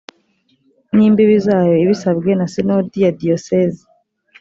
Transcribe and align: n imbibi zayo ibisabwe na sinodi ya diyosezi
n 0.95 0.97
imbibi 1.07 1.37
zayo 1.45 1.75
ibisabwe 1.83 2.31
na 2.39 2.45
sinodi 2.53 2.97
ya 3.03 3.11
diyosezi 3.19 3.83